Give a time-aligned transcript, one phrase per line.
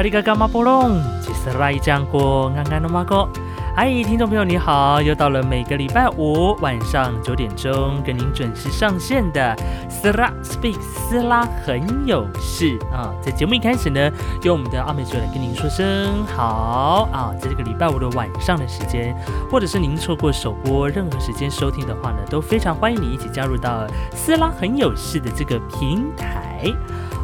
[0.00, 3.28] 哎吼，小里嘎嘎马波隆，吉斯拉伊酱过，安安的马哥。
[3.76, 5.00] 嗨，听众朋友，你好！
[5.02, 9.54] 又到了每个礼拜五晚上九点钟跟您准时上线的
[9.90, 13.12] 斯拉 speak 斯拉很有事啊！
[13.20, 14.10] 在节目一开始呢，
[14.42, 17.34] 用我们的阿美族来跟您说声好啊！
[17.38, 19.14] 在这个礼拜五的晚上的时间，
[19.50, 26.72] 或者是您错过首播任何时间收听的话呢，都非常欢迎你一起加入到斯拉很有事的这个平台。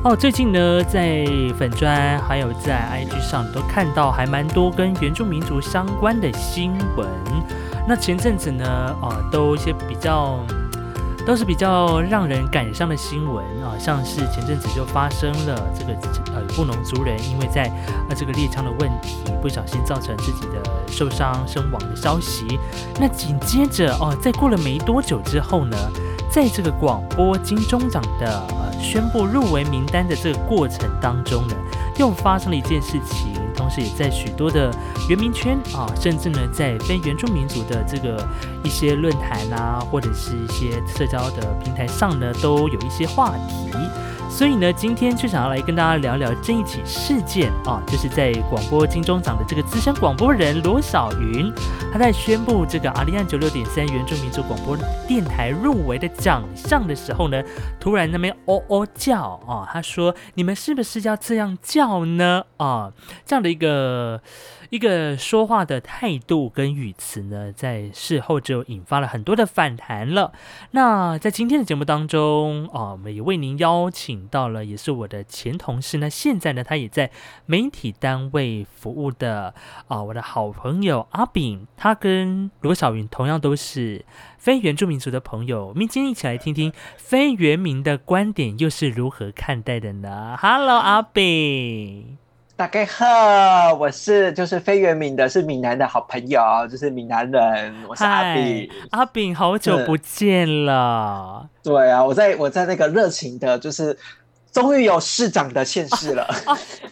[0.08, 1.26] 哦，最近呢，在
[1.58, 7.08] 粉砖还有在 IG 上都看到还蛮多跟原住民族相关的新闻。
[7.88, 8.64] 那前阵子呢，
[9.02, 10.38] 啊，都一些比较
[11.26, 15.92] 都是比较让人感伤的新闻啊，像是前阵子就发生了这个
[16.32, 17.64] 呃布农族人因为在
[18.08, 22.60] 呃这个猎枪的问题不小心造成自己的受伤身亡的消息。
[23.00, 25.76] 那紧接着哦，在过了没多久之后呢？
[26.36, 31.54] 在这个广播金钟奖的呃宣布入围名单的这个过程当中呢，
[31.98, 34.70] 又发生了一件事情，同时也在许多的
[35.08, 38.22] 原民圈啊，甚至呢在非原住民族的这个
[38.62, 43.78] 一些论坛呐，或者是一些社交的平台上呢，都有一些话题。
[44.36, 51.50] 所以呢，今天就想要来跟大家聊聊这一起事件啊，就是在广播金钟奖的这个资深广播人罗小云，
[51.90, 54.76] 他在宣布这个阿里安九六点三原住民族广播
[55.08, 57.42] 电台入围的奖项的时候呢，
[57.80, 62.92] 突然那边哦哦叫啊，他说：“你们是不是要这样叫呢？”啊，
[63.24, 64.20] 这样的一个。
[64.70, 70.32] 一个说话的态度跟语词呢，在事后就引发了很多的反弹了。
[70.72, 75.98] 那在今天的节目当中啊，我们也为您邀请到了，也是我的前同事。
[75.98, 77.10] 那现在呢，他也在
[77.46, 79.54] 媒体单位服务的
[79.88, 84.04] 啊，我的好朋友阿炳，他跟罗小云同样都是
[84.38, 85.66] 非原住民族的朋友。
[85.68, 92.18] 我们今天一起来听听非原民的观点又是如何看待的呢？Hello，阿炳。
[92.56, 96.40] 大概好，我是就是非原名的，是闽南的好朋友，
[96.70, 98.70] 就是闽南人，我是阿炳。
[98.92, 101.46] 阿炳，好久不见了。
[101.62, 103.94] 对啊，我在我在那个热情的，就是
[104.50, 106.26] 终于有市长的现世了。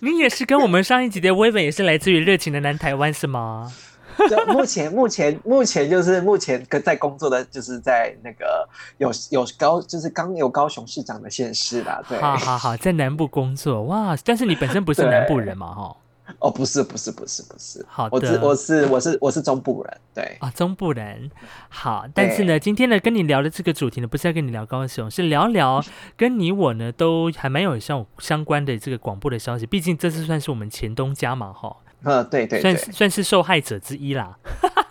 [0.00, 3.72] 你也是跟我们上一集的薇薇也是来自于热情的南台湾是吗？
[4.28, 15.96] 就目前目前目前就是目前跟在工作的就是在那个有有高就是刚有高雄市长的县市啦，对，好好好，在南部工作哇，但是你本身不是南部人嘛，哈，
[16.38, 20.36] 哦，不是不是不是不是，好的，我是我是我是我是中部人，对。
[20.40, 21.30] 啊，中部人，
[21.68, 25.82] 好，但是呢，今天呢跟你聊的这个主题呢，不是要跟你聊高雄，是聊聊
[26.16, 31.76] 跟你我呢都还蛮有相相关的这个广播的消息，毕竟这次算是我们前东家嘛，哈。
[32.04, 34.36] 呃，对对，算算是受害者之一啦，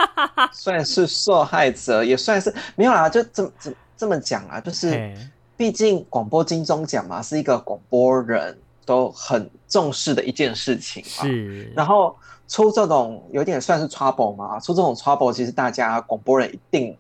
[0.52, 5.16] 算是受害者，也算是没有啦，就这么这这么讲啊，就是
[5.56, 11.72] 毕竟广播金钟奖嘛，是一个广播人都很重视的一件事情，是。
[11.76, 12.16] 然后
[12.48, 16.98] 出这种有点算是 trouble 嘛，出这种 trouble，其实大家广播人一定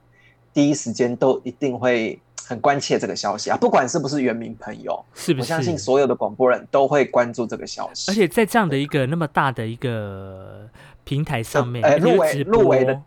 [0.53, 2.19] 第一时间都一定会。
[2.45, 5.43] 很关切这个消息啊，不管是不是原民朋友，是不是？
[5.43, 8.11] 我相信所有的广播人都会关注这个消息。
[8.11, 10.69] 而且在这样的一个那么大的一个
[11.03, 13.01] 平台上面，哎，入围入围的，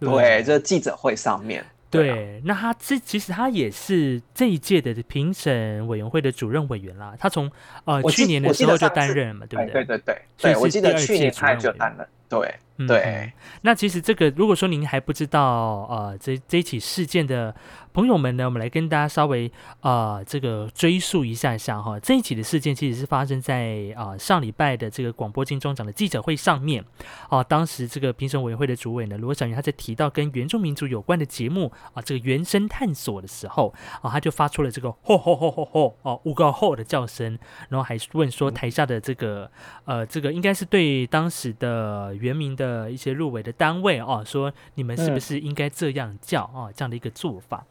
[0.00, 2.42] 对，这记者会上面，对。
[2.44, 7.14] 那他这其实他也是这一届的评审委员会的主任委员啦。
[7.18, 7.50] 他从
[7.84, 9.84] 呃去年的时候就担任了嘛，对不对？
[9.84, 12.54] 对对对，对我记得去年他就担任，对。
[12.88, 13.30] 对，
[13.60, 17.54] 那其实这个，如果说您还不知道，呃，这这一起事件的
[17.92, 19.52] 朋友们呢，我们来跟大家稍微
[19.82, 22.00] 呃这个追溯一下下哈。
[22.00, 26.84] 这一起的事件其实是发生在啊上礼拜的这个广播金钟奖的记者会上面
[27.28, 27.44] 啊。
[27.44, 39.50] 当时这个评审委员会的主委呢罗小云他在提到跟原住民族有关的节目啊这个原声探索的时候啊，他就发出了这个吼吼吼吼吼哦五个吼的叫声，然后还问说台下的这个
[39.84, 42.70] 呃这个应该是对当时的原民的。
[42.70, 46.70] 呃，一些入围的单位哦，说你们是不是应该这样叫啊？
[46.72, 47.66] 这样的一个做法。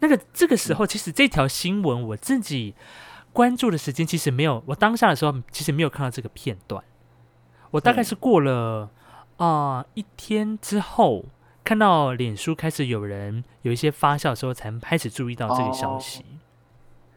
[0.00, 2.74] 那个这个时候，其实这条新闻我自己
[3.32, 6.82] 关注的时间其实没有，我当下的时候其实没有看到这个片段。
[7.70, 8.90] 我大概是过了
[9.36, 11.24] 啊一天之后，
[11.64, 16.24] 看到脸书开始有人有一些发酵的时候，才开始注意到这个消息。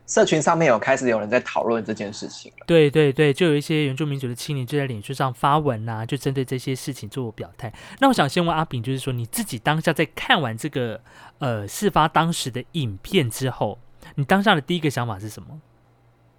[0.07, 7.71] 社群上面有开始有人在讨论这件事情对对对，就有一些原住民族的青年就在脸书上发文呐，就针对这些事情做表态。
[8.00, 11.00] 那我想先问阿炳，就是说你自己当下在看完这个
[11.39, 13.77] 呃事发当时的影片之后，
[14.15, 15.50] 你当下的第一个想法是什么？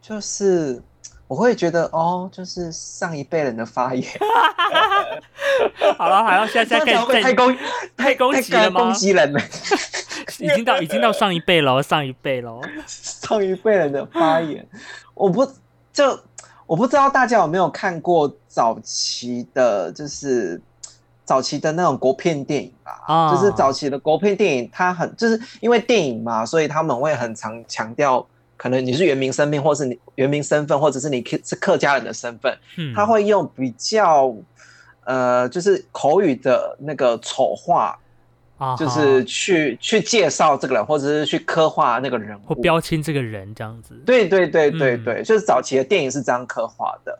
[0.00, 0.82] 就是
[1.26, 4.02] 我会觉得哦，就是上一辈人的发言。
[5.98, 7.56] 好了，好了，现在在太攻
[7.96, 8.80] 太攻击了吗？
[8.80, 9.40] 攻击人了。
[10.38, 14.66] 已经到 已经到上一辈了，上一辈了，上一辈人的发言，
[15.14, 15.46] 我不
[15.92, 16.18] 就
[16.66, 20.60] 我不知道大家有没有看过早期的，就是
[21.24, 28.24] 早期的那种国片电影吧，就是早期的国片电影，它很就是因为电影嘛，所以他们会很常强调，
[28.56, 32.56] 可能你是原民身份，或是你原民身份，或者是你是客家人的身份，
[32.94, 34.34] 他会用比较
[35.04, 37.98] 呃，就是口语的那个丑话。
[38.78, 43.94] 就是去去介绍这个人，或者是去刻画那个人或标签这个人这样子。
[44.06, 47.18] 对对对对对，就是早期的电影是这样刻画的。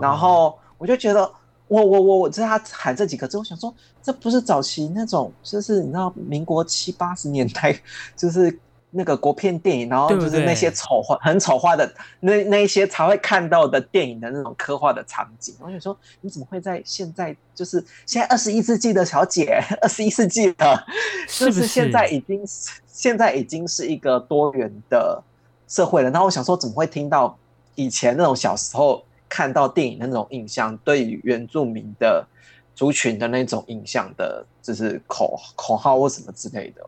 [0.00, 1.20] 然后我就觉得，
[1.68, 7.78] 我我我我，在他喊这几个字，我想说，这不是早期那种，就是你知道，民国七八十年代，
[8.16, 8.58] 就是。
[8.96, 15.52] 那个国片电影，然后就是那些丑化、很丑化的那那一些才会看到的电影的那种刻画的场景。
[15.58, 17.36] 我想说，你怎么会在现在？
[17.54, 20.84] 就是现在二十一世纪的小姐， 二十一世纪的，
[21.28, 22.42] 是不是现在已经
[22.86, 25.22] 现在已经是一个多元的
[25.68, 26.10] 社会了？
[26.10, 27.36] 然后我想说，怎么会听到
[27.74, 32.26] 以前那种小时候看到电影的那种印象，对于原住民的
[32.74, 36.84] 族群的那种印象的，就是口口号或什么之类的？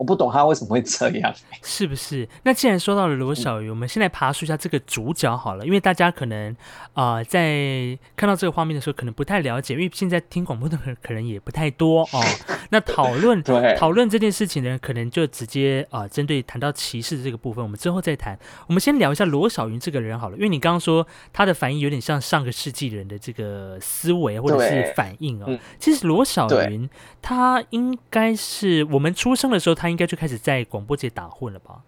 [0.00, 1.30] 我不懂他为什么会这样，
[1.62, 2.26] 是不是？
[2.44, 6.56] 那既然说到了罗小鱼，我们现在爬树一下这个主角好了，因为大家可能
[6.94, 12.24] 啊，在看到这个画面的时候，可能不太了解，因为现在听广播的人可能也不太多哦。
[12.72, 13.42] 那讨论
[13.76, 18.38] 讨论这件事情呢，可能就直接啊，针对谈到歧视的这个部分，我们之后再谈。
[18.68, 25.58] 我们先聊一下罗小云这个人好了，因为你刚刚说他的反应有点像上个世纪人的这个思维或者是反应哦。
[25.78, 26.88] 其实罗小云
[27.20, 29.89] 他应该是我们出生的时候他。
[29.90, 31.82] 应该就开始在广播界打混了吧？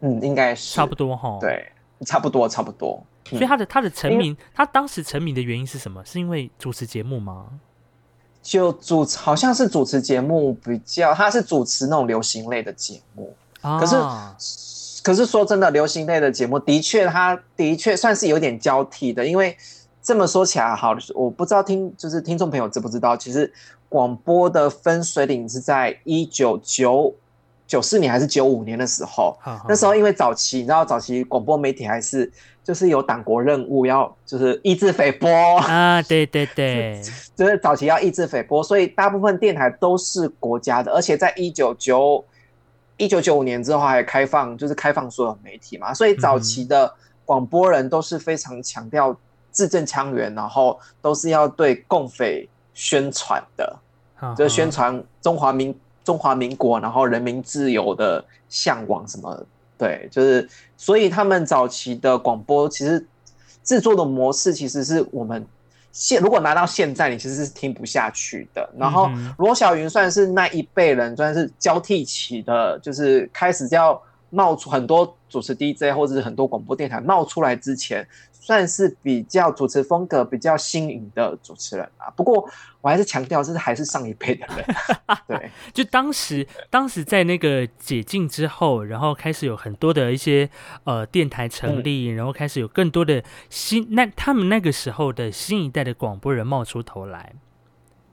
[0.00, 1.38] 嗯，应该是差不多哈。
[1.40, 1.64] 对，
[2.04, 3.02] 差不多，差不多。
[3.24, 6.04] 所以他的他的成名，他当时成名的原因是什么？
[6.04, 7.46] 是因为主持节目吗？
[8.42, 13.32] 就主好像是主持节目比较，他是主持那种流行类的节目。
[13.60, 13.96] 可是，
[15.04, 19.24] 可是说真的，流行类的节目的确，他的确算是有点交替的。
[19.24, 19.56] 因为
[20.02, 23.52] 这么说起来，好，我不知道听就是听众朋友知不知道，其实
[23.88, 27.14] 广播的分水岭是在一九九。
[27.72, 29.34] 九四年还是九五年的时候，
[29.66, 32.30] 那时候因为早期，你知道早期广播媒体还是
[32.62, 35.26] 就是有党国任务要就是抑制匪波
[35.60, 37.02] 啊，对 对对，
[37.34, 42.22] 就是早期要抑制匪波，所以大部分电台都是国家的，而且在一九九
[42.98, 46.92] 一九九五年之后还开放，就是开放所有媒体嘛，所以早期的
[47.24, 49.16] 广播人都是非常强调
[49.50, 53.74] 字正腔圆，然后都是要对共匪宣传的，
[54.36, 55.74] 就是宣传中华民。
[56.04, 59.46] 中华民国，然后人民自由的向往什么？
[59.78, 63.04] 对，就是所以他们早期的广播其实
[63.64, 65.44] 制作的模式，其实是我们
[65.90, 68.68] 现如果拿到现在，你其实是听不下去的。
[68.78, 74.00] 然后罗小云算是那一辈人，算是交替起的，就是开始要
[74.32, 78.08] 冒出很多主持 DJ 或者是很多广播电台冒出来之前。
[78.44, 82.44] 算是比较主持风格比较新颖的主持人啊，不过
[82.80, 84.66] 我还是强调，这是还是上一辈的人。
[85.28, 90.50] 对，就当时当时在那个解禁之后，然后开始有很多的一些
[90.82, 97.34] 呃电台成立，然后开始有更多的新那他们那个时候的新一代的广播人冒出头来。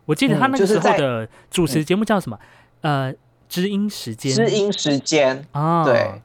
[0.05, 2.39] 我记得他那个时候的主持节目叫什么？
[2.82, 3.12] 呃，
[3.50, 4.34] 知音时间。
[4.34, 6.22] 知音时间啊，对，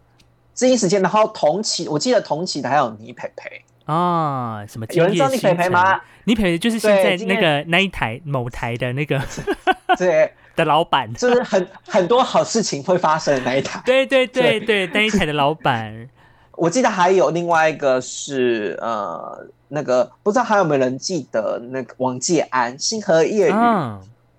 [0.54, 1.02] 知音时间。
[1.02, 3.62] 然后同期，我记得同期的还有倪培培。
[3.86, 4.86] 啊，什么？
[4.90, 6.00] 有人知道你培培吗？
[6.24, 9.20] 倪培培就是现在那个那一台某台的那个
[9.98, 13.82] 对 的老板，就是很很多好事情会发生的那一台。
[13.84, 16.08] 对对对对，那一台的老板。
[16.56, 23.52] 我记得还有另外一个是呃，那个不知道还有没有人记得那个王介安《星河夜雨》。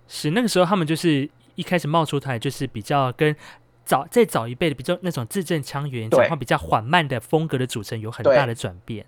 [0.08, 3.34] 是那个时候他们就是一开始冒出台，就是比较跟
[3.84, 9.04] 早再早一辈的比较那种字正腔圆、讲话比较缓慢的风格的组成有很大的转变。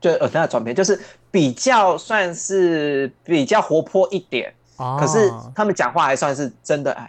[0.00, 1.00] 就耳朵的转变，就是
[1.30, 7.08] 比较算是比较活泼一点，可是他们讲话还算是真的，哎，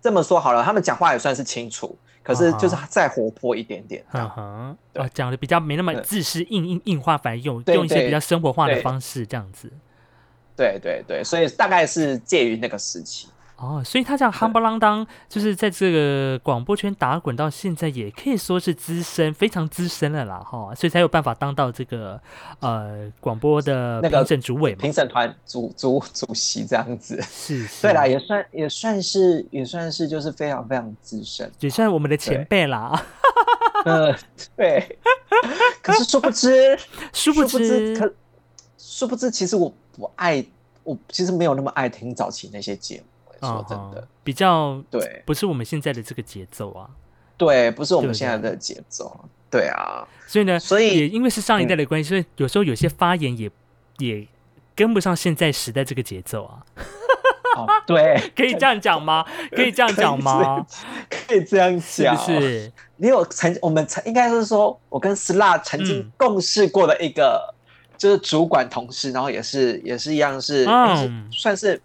[0.00, 4.04] 这么说好了，他们讲话也算是清楚，可是就是再活泼一点点。
[4.12, 9.68] 嗯哼，哦，讲的比较没那么自私硬硬硬化，反而用用一些比较生活化的方式这样子。
[10.54, 13.26] 对对对，所以大概是介于那个时期。
[13.62, 22.20] 哦，所以他这样夯不啷当，就是在这个广播圈打滚到现在，也可以说是资深，非常资深了啦，哈，所以才有办法当到这个
[22.58, 27.22] 呃广播的评审主委嘛、评审团主主主席这样子。
[27.30, 33.00] 是，对啦，也算也算是也算是就是非常非常资深，也算我们的前辈啦。
[33.86, 34.12] 呃，
[34.56, 34.98] 对。
[35.80, 36.76] 可是殊不知，
[37.14, 38.12] 殊不知，可
[38.76, 40.44] 殊不知，其实我不爱，
[40.82, 43.04] 我其实没有那么爱听早期那些节目。
[43.48, 46.88] 说真的，比较对，不是我们现在的这个节奏啊。
[47.36, 49.24] 对，不是我们现在的节奏。
[49.50, 53.50] 对啊，所以呢，所以也因为是上一代的关系，所以有时候有些发言也
[53.98, 54.26] 也
[54.74, 56.64] 跟不上现在时代这个节奏啊。
[57.54, 59.26] 哦，对，可以这样讲吗？
[59.50, 60.66] 可以这样讲吗？
[61.28, 62.72] 可以这样讲，是。
[62.96, 67.54] 你有曾我们曾应该是说，我跟 Sla 曾经共事过的一个，
[67.98, 70.64] 就是主管同事，然后也是也是一样是，
[71.30, 71.78] 算是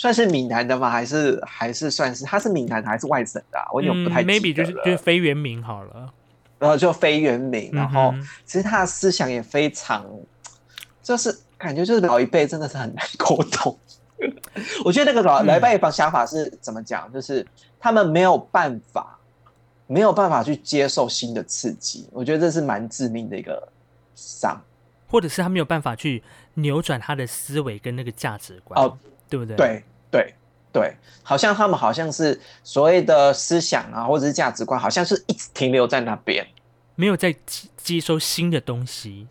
[0.00, 0.88] 算是闽南的吗？
[0.88, 3.58] 还是还是算是他是闽南的还是外省的？
[3.70, 6.10] 我有不太 maybe 就是就是非原名好了，
[6.58, 8.14] 然后就非原名，然后
[8.46, 10.06] 其实他的思想也非常，
[11.02, 13.78] 就是感觉就是老一辈真的是很难沟通。
[14.86, 17.12] 我觉得那个老老一辈的想法是怎么讲？
[17.12, 17.46] 就是
[17.78, 19.18] 他们没有办法，
[19.86, 22.08] 没有办法去接受新的刺激。
[22.10, 23.68] 我觉得这是蛮致命的一个
[24.14, 24.58] 伤，
[25.08, 26.22] 或者是他没有办法去
[26.54, 28.82] 扭转他的思维跟那个价值观。
[28.82, 28.96] 哦，
[29.28, 29.56] 对不对？
[29.56, 30.34] 对对
[30.72, 36.46] 对，好像他们好像是所谓的思想啊，或者是价值观，好像是一直停留在那边，
[36.94, 37.34] 没有在
[37.76, 39.26] 接收新的东西。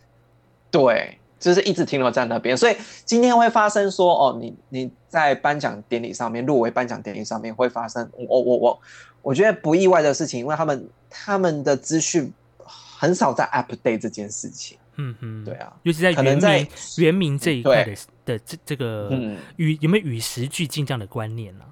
[0.70, 1.16] 对。
[1.40, 8.80] 就是一直停留在那边，所以今天会发生说，哦，你你在颁奖典礼上面入围颁奖典礼上面会发生，我我我
[9.22, 12.30] 我觉得不意外的事情，因为他们他们的资讯
[12.62, 19.10] 很少在 update 这件事情，嗯嗯，对啊，尤其在原名原名这一块的的这这个
[19.56, 21.64] 与有没有与时俱进这样的观念呢？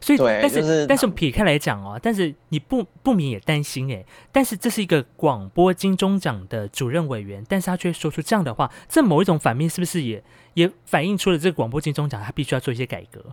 [0.00, 4.04] 所以，但是，但是撇开来讲哦，但是你不不免也担心哎。
[4.30, 10.22] 但是这是一个广播金钟奖的主任委员，但是他却说出这样的话，这某一种反面是不是也
[10.54, 13.24] 也反映出了这个广播金钟奖他必须要做一些改革？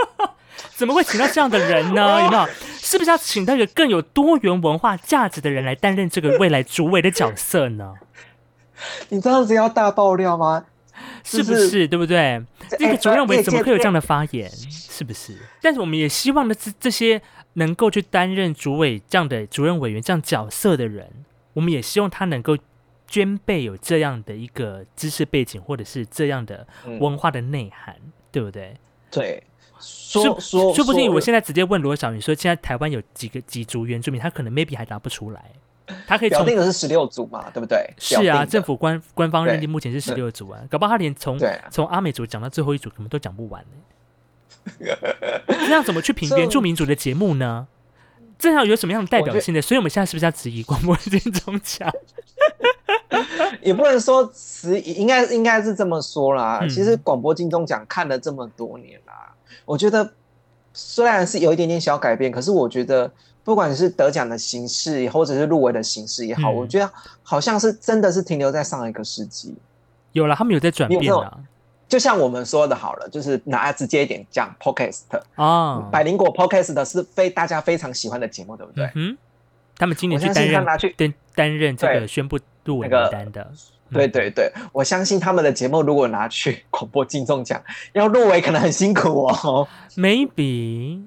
[0.74, 2.20] 怎么会请到这样的人呢？
[2.24, 2.46] 有没有？
[2.76, 7.94] 是不是要请到一个更有多元文化价值的人来担任这个未来主委的角色呢？
[9.10, 10.64] 你这样子要大爆料吗？
[11.22, 12.42] 是不是对不对？
[12.78, 14.50] 这个主任委怎么会有这样的发言？
[14.50, 15.36] 是不是？
[15.60, 17.20] 但是我们也希望的这这些
[17.54, 21.10] 能够去担任主委这样的主任委员这样角色的人，
[21.52, 22.56] 我们也希望他能够
[23.06, 26.66] 兼备有这样的一个知识背景，或者是这样的
[27.00, 27.96] 文化的内涵，
[28.32, 28.74] 对不对？
[29.10, 29.42] 对，
[29.78, 35.52] 说说说不定我现在直接问罗小云说，现在台湾有几个几族原住民，他可能 maybe 还答不出来。
[36.06, 37.78] 他可以表那个是十六组嘛，对不对？
[37.98, 41.38] 是啊，政府官官方认定目前是十六组啊，搞不好他连从
[41.70, 44.78] 从阿美族讲到最后一组，可能都讲不完呢。
[45.46, 47.68] 这样怎么去评原住民族的节目呢？
[48.36, 49.62] 这样有什么样的代表性的？
[49.62, 51.88] 所以我们现在是不是要质疑广播金钟奖？
[53.62, 56.60] 也不能说质疑，应该应该是这么说啦。
[56.68, 59.32] 其实广播金钟奖看了这么多年啦，
[59.64, 60.12] 我觉得
[60.72, 63.12] 虽然是有一点点小改变，可是我觉得。
[63.46, 69.54] 不管是得奖的形式，或者是入围的形式也好，我觉得好像是真的是停留在上一个世纪。
[70.10, 71.40] 有了，他们有在转变了。
[71.88, 75.02] 就像我们说的，好了，就是拿直接一点讲，Podcast
[75.36, 78.90] 啊，百灵果 Podcast 是非大家非常喜欢的节目，对不对？
[78.96, 79.16] 嗯。
[79.78, 83.48] 他们今年去担任拿去担担任这个宣布入围名单的。
[83.92, 87.62] 对对对，我相信他们的节目如果拿去 广播金钟奖，
[87.92, 89.68] 要入围可能很辛苦哦。
[89.94, 91.02] Maybe。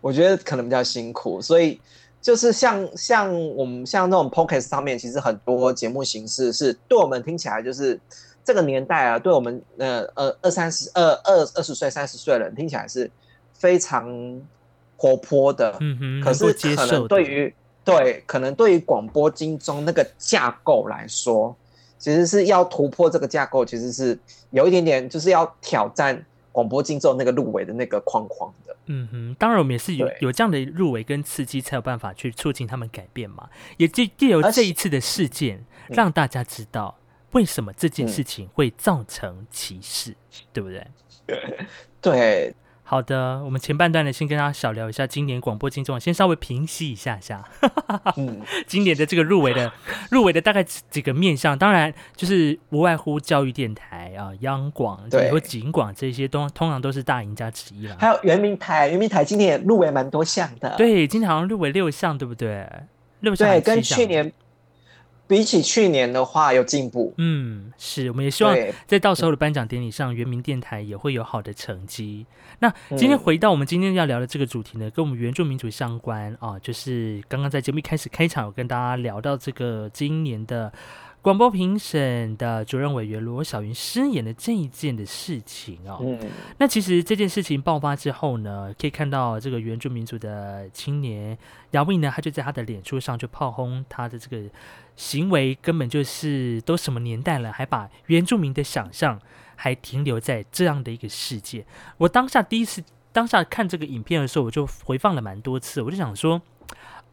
[0.00, 1.80] 我觉得可能比较辛苦，所以
[2.20, 7.98] 就是像像我们像那种 podcast 上面，其实很多节目形式是对我们听起来就是
[8.44, 13.10] 这个年代啊，对我们呃呃二三十二二二十岁三十岁的人听起来是
[13.52, 14.40] 非常
[14.96, 21.56] 活泼的，嗯哼，可是可能对于对可能对于广播金钟那个架构来说，
[21.98, 24.18] 其实是要突破这个架构，其实是
[24.50, 26.24] 有一点点就是要挑战。
[26.52, 33.48] 广播金钟那个入围的那个框框的，嗯哼，当然我们也是有有这样的入围跟刺激，才有办法去促进他们改变嘛。
[33.76, 36.98] 也借借由这一次的事件，让大家知道
[37.32, 40.14] 为什么这件事情会造成歧视，
[40.52, 40.86] 对不对？
[42.00, 42.54] 对。
[42.88, 47.44] 好的，我们前半段呢，先跟大家小聊一下今年广播金钟，先稍微平息一下下。
[48.16, 49.72] 嗯， 今年的这个入围的
[50.12, 57.96] 入围的大概几个面向，当然就是无外乎教育电台啊、央广、对或警广这些，都通常都是大赢家之一了。
[57.98, 60.76] 还有圆明台，圆明台今年也入围蛮多项的。
[60.76, 62.64] 对，今年好像入围六项，对不对？
[63.18, 64.32] 六项对，跟去年。
[65.26, 67.14] 比起去年的话，有进步。
[67.18, 68.56] 嗯，是，我们也希望
[68.86, 72.26] 在到时候的颁奖典礼上，原名电台也会有好的成绩。
[72.60, 80.72] 那今天回到我们今天要聊的这个主题呢，跟我们原住民族相关啊，就是刚刚在节目一开始开场有跟大家聊到这个今年的。
[81.26, 86.20] 广播评审的主任委员罗小云失言的这一件的事情哦，嗯，
[86.58, 91.36] 那其实这件事情爆发之后呢，可以看到这个原住民族的青年
[91.72, 94.48] 姚卫呢，他就在他的脸书上就炮轰他的这个
[94.94, 99.20] 行为，根本就是都什么年代了，还把原住民的想象
[99.56, 101.66] 还停留在这样的一个世界。
[101.98, 102.80] 我当下第一次
[103.12, 106.40] 当下看这个影片的时候，我就回放了蛮多次，我就想说。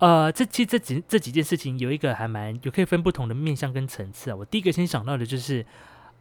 [0.04, 4.36] 呃，这其实这几这几件事情有一个还蛮有可以分不同的面向跟层次啊。
[4.36, 5.66] 我第一个先想到的就是，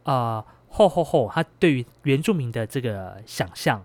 [0.03, 3.83] 呃，吼吼吼，他对于原住民的这个想象，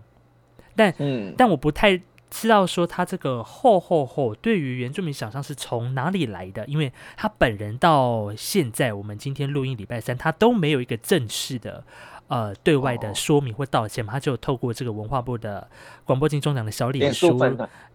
[0.77, 2.01] 但嗯，但我不太
[2.31, 11.83] 知道说他这个吼吼吼对于原住民想象是从哪里来的，因为他本人到现在我们今天录音礼拜三，他都没有一个正式的。
[12.29, 15.67] 呃，对外的说明或道歉嘛，他就透过这个文化部的
[16.05, 17.39] 广播金钟奖的小脸书，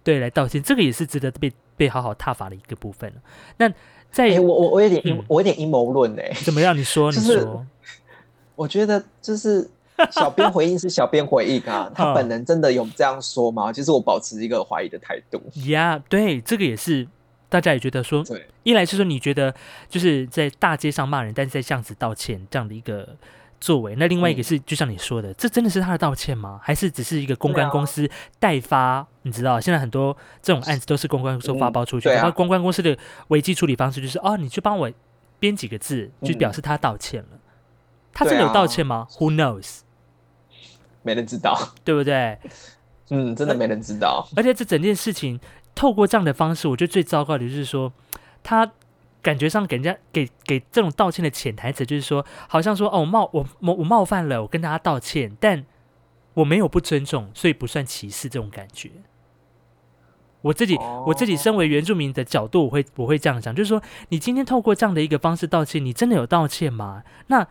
[0.03, 0.59] 对，来道歉。
[0.63, 3.11] 这个也是值得被被好好踏伐的一个部分
[3.57, 3.71] 那
[4.11, 6.77] 在我我我有点阴，我有点阴谋论哎，怎么样？
[6.77, 7.65] 你说，你说，
[8.55, 9.67] 我觉得就是
[10.11, 13.73] 小编回应是小编回应啊， 他本人真的有这样说吗？
[13.73, 15.41] 就是我保持一个怀疑的态度。
[15.67, 17.07] 呀，对，这个也是
[17.49, 19.53] 大家也觉得说，对，一来是说你觉得
[19.89, 23.15] 就是在大街上骂人，但是在巷子道歉这样的一个。
[23.63, 26.59] 作为那另外一个是，就像你说的，这真的是他的道歉吗？
[26.61, 29.07] 还是只是一个公关公司代发？
[29.21, 32.97] 你知道，现在很多这种案子都是公关公司发包出去，然后公关公司的
[33.29, 34.91] 危机处理方式就是，哦，你去帮我
[35.39, 37.39] 编几个字，就表示他道歉了。
[38.11, 39.79] 他真的有道歉吗？Who knows？
[41.01, 42.37] 没人知道，对不对？
[43.11, 44.27] 嗯，真的没人知道。
[44.35, 45.39] 而且这整件事情
[45.73, 47.93] 透过这样的方式，我觉得最糟糕的就是说
[48.43, 48.69] 他。
[49.23, 55.65] 感觉上给人家给给这种道歉的潜台词，就是说，好像说哦，我冒我我我冒犯了，我跟大家道歉，但
[56.35, 58.91] 我没有不尊重，所以不算歧视这种感觉。
[60.41, 60.77] 我自己
[61.07, 67.03] 我自己身为原住民的角度，我会我会这样想，就是说，你今天透过这样的一个方式道歉，你真的有道歉吗？
[67.27, 67.47] 那。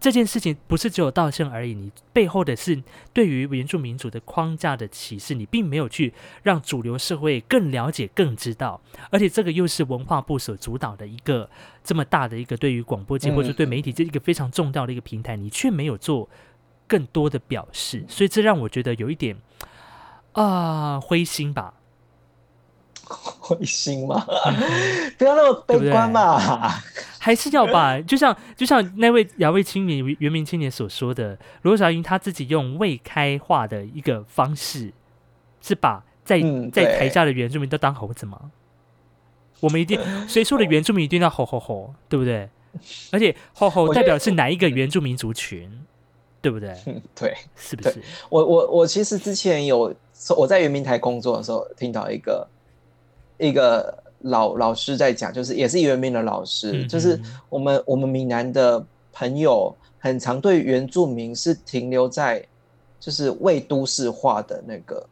[0.00, 2.82] 这件事情不是只有道歉而已，你背后的是
[3.14, 8.78] 对于原住民族的框架的歧视，你并没有去让主流社会更了解、更知道，
[9.10, 11.48] 而且这个又是文化部所主导的一个
[11.82, 16.28] 这么大的一个对于广播界或者对媒体这一个非常重要的一个平台，你却没有做
[16.86, 19.36] 更多的表示，所以这让我觉得有一点
[20.32, 21.72] 啊灰心吧。
[23.06, 24.24] 灰心吗？
[25.18, 26.38] 不要那么悲观嘛，
[27.18, 34.92] 还是要把就像就像那位两位青年原名青年所说的，罗小英他自己用未开化的一个方式，
[35.60, 36.40] 是把在
[36.72, 38.50] 在台下的原住民都当猴子吗？
[39.60, 42.48] 我们一定谁说的原住民一定要吼吼吼，对不对？
[43.12, 45.70] 而且吼吼代表是哪一个原住民族群，
[46.42, 46.76] 对不对？
[47.14, 48.02] 对，是不是？
[48.28, 49.94] 我我我其实之前有
[50.36, 52.46] 我在圆明台工作的时候，听到一个。
[53.48, 62.42] 一个老老师在讲，就是也是原民的老师，就是我们我们闽南的朋友，很常对原住民是停留在
[62.98, 65.06] 就是未都市化的那个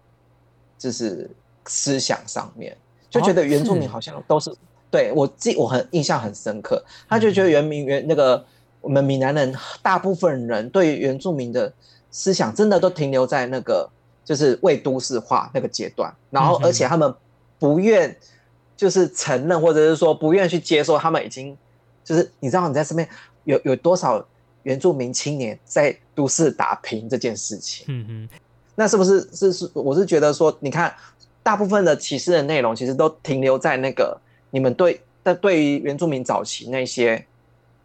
[0.78, 1.30] 就是
[1.66, 2.76] 思想上面，
[3.10, 4.50] 就觉得原住民好像都是
[4.90, 8.42] 对我记我很印象很深刻，他就觉得原民原那个
[8.80, 11.70] 我们闽南人大部分人对原住民的
[12.10, 13.88] 思想真的都停留在那个
[14.24, 17.14] 就是未都市化那个阶段，然后而且他们。
[17.62, 18.16] 不愿
[18.76, 21.56] 就是承认，或者是说不愿去接受，他们已经
[22.02, 23.08] 就是你知道你在身边
[23.44, 24.26] 有有多少
[24.64, 28.38] 原住民青年在都市打拼这件事情，嗯哼，
[28.74, 29.70] 那是不是是是？
[29.74, 30.92] 我是觉得说，你看
[31.40, 34.20] 大部分的歧视的内容，其实都停留在那个
[34.50, 37.24] 你们对但对于原住民早期那些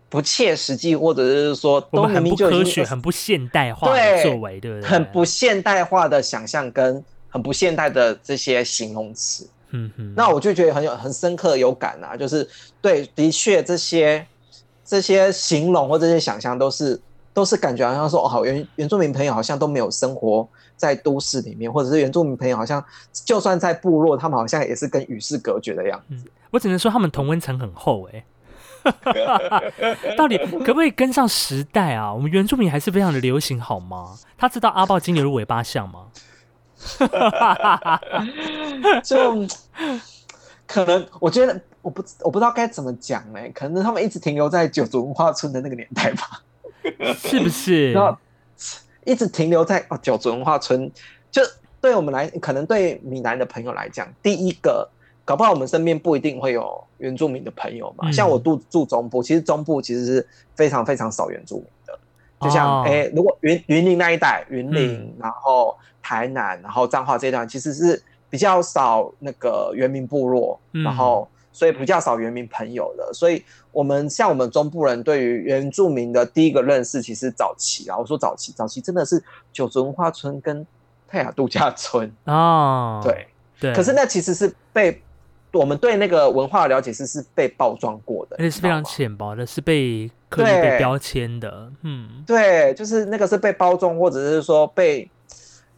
[0.09, 4.89] 不切实际，或者是说都很不科学、很不现代化的作为，对不对？
[4.89, 9.47] 很不现代化的想象跟很不现代的这些形容词。
[9.71, 12.47] 嗯哼，那我就觉得很有很深刻有感啊，就是
[12.81, 14.25] 对，的确这些
[14.85, 16.99] 这些形容或这些想象都是
[17.33, 26.29] 都是感觉好像说哦，好原原住民朋友好像都没有生活在都市里面，或者是原住民朋友好像就算在部落，他们好像也是跟与世隔绝的样子。
[26.51, 28.23] 我只能说他们同温层很厚哎，
[30.15, 32.13] 到底可不可以跟上时代啊？
[32.13, 34.17] 我们原住民还是非常的流行好吗？
[34.37, 36.05] 他知道阿豹金牛的尾巴像吗？
[39.03, 39.47] 就
[40.65, 46.43] 可能，我觉得我不我不知道该怎么讲哎，可能他们一直停留在九族文化村的那个年代吧，
[47.15, 47.93] 是不是？
[47.93, 48.17] 然后
[49.05, 50.91] 一直停留在哦九族文化村，
[51.31, 51.41] 就
[51.79, 54.89] 对我们来，可能对闽南的朋友来讲，第一个
[55.23, 58.11] 搞不好我们身边不一定会有原住民的朋友嘛。
[58.11, 61.97] 像我住住中部，其实中部其实是非常非常少原住民的，
[62.41, 65.77] 就像哎，如果云云林那一带，云林，然后。
[65.99, 79.21] 台南，然后彰化这一段其实是比较少那个原民部落，然后所以比较少原民朋友的，所以我们像我们中部人对于原住民的第一个认识，其实早期啊，我说早期，早期真的是
[79.51, 80.65] 九族文化村跟
[81.09, 83.27] 泰雅度假村哦，对
[83.59, 85.01] 对，可是那其实是被
[85.57, 95.09] 我们对那个文化的了解是是被包装过的，而且是非常浅薄的，是被刻意被标签的，嗯，对，就是那个是被包装或者是说被。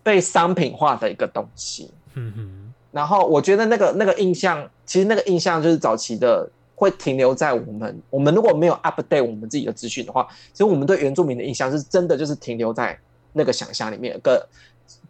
[0.02, 12.98] 被商品化的一个东西，嗯哼，然后我觉得那个那个印象，其实那个印象就是早期的会停留在我们我们如果没有 update 我们自己的资讯的话，其实我们对原住民的印象是真的就是停留在
[13.34, 14.48] 那个想象里面，个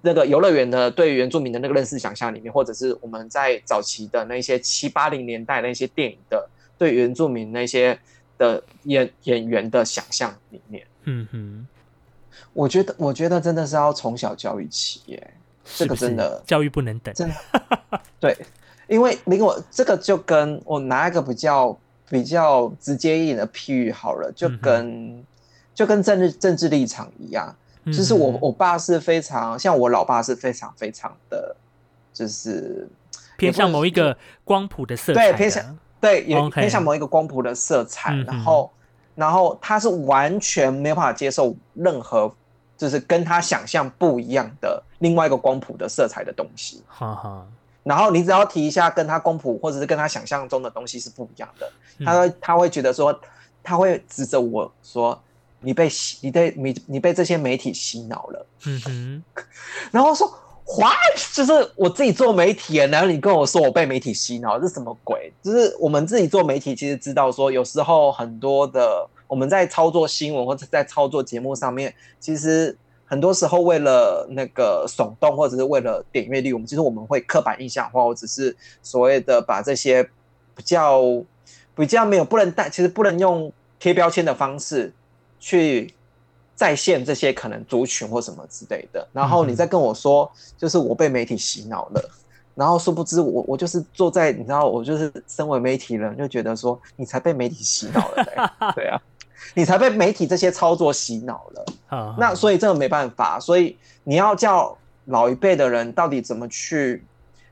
[0.02, 8.00] 那个游乐园的对原住民的那个认识想象里面，或者是我们在早期的那些七八零年代那些电影的对原住民那些
[8.38, 10.86] 的演演员的想象里面。
[11.04, 11.68] 嗯哼，
[12.54, 15.34] 我觉得我觉得真的是要从小教育起耶。
[15.76, 17.36] 这个真的教育不能等，真的
[18.20, 18.36] 对，
[18.88, 21.78] 因为另外这个就跟我拿一个比较
[22.10, 25.24] 比较直接一点的譬喻好了，就跟
[25.76, 31.56] 就跟政治政治立场一样，就是我我爸是非常像我老爸是非常非常的，
[32.14, 32.88] 就是
[33.38, 38.72] 偏向某一个光谱的色彩，对偏向对也偏向某一个光谱的色彩，然后
[39.16, 42.34] 然后他是完全没有办法接受任何。
[42.80, 47.46] 就是跟他想象不一样的另外一个光谱的色彩的东西，哈哈。
[47.84, 51.70] 然后你只要提一下跟他光谱或者是跟他想象中的东西是不一样的，
[52.06, 53.20] 他会他会觉得说，
[53.62, 55.22] 他会指着我说，
[55.62, 58.46] 你被洗，你被你你被这些媒体洗脑了。
[58.66, 59.24] 嗯哼。
[59.92, 60.28] 然后说
[60.78, 60.94] ，what？
[61.34, 65.32] 就是我自己做媒体，然后你跟我说我被媒体洗脑，这什么鬼？
[65.42, 69.08] 就是我们自己做媒体，其实知道说有时候很多的。
[69.30, 80.04] 我们在操作新闻或者在操作节目上面，其实很多时候为了那个耸动，或者是为了点阅率，我们其实我们会刻板印象化，或者是所谓的把这些
[80.56, 81.04] 比较
[81.76, 84.92] 比较没有不能带，其实不能用贴标签的方式
[85.40, 85.94] 去
[86.56, 89.08] 再现这些可能族群或什么之类的。
[89.14, 92.10] 然后你再跟我说，就是我被媒体洗脑了。
[92.56, 99.02] 然后殊不知，我我就是坐在你知道，我就是身为媒体人，就觉得说你才被媒体洗脑了， 对啊。
[99.56, 107.04] 你才被媒体这些操作洗脑了，那所以这个没办法，所以你要叫老一辈的人到底怎么去